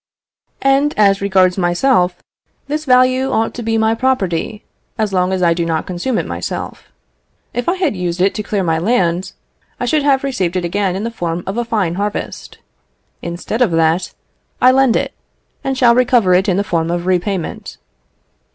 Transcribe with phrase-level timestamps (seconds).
[0.63, 2.23] And as regards myself,
[2.67, 4.65] this value ought to be my property,
[4.97, 6.91] as long as I do not consume it myself.
[7.53, 9.33] If I had used it to clear my land,
[9.79, 12.57] I should have received it again in the form of a fine harvest.
[13.21, 14.11] Instead of that,
[14.59, 15.13] I lend it,
[15.63, 17.77] and shall recover it in the form of repayment.